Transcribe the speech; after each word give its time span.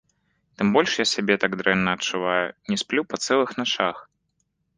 Тым 0.61 0.67
больш 0.77 0.91
я 0.99 1.03
сябе 1.15 1.35
так 1.43 1.51
дрэнна 1.59 1.93
адчуваю, 1.99 2.47
не 2.73 2.77
сплю 2.85 3.01
па 3.13 3.21
цэлых 3.27 3.53
начах. 3.61 3.95